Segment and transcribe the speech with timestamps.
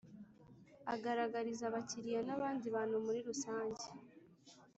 [0.93, 3.85] agaragariza Abakiriya n abandi bantu muri rusanjye